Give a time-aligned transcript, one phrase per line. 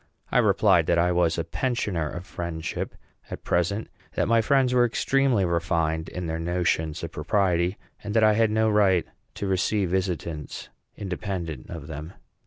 [0.31, 2.95] I replied that I was a pensioner of friendship
[3.29, 8.33] at present; that friends were extremely refined in their notions of propriety; and that I
[8.33, 12.13] had no right to receive visitants independent of them.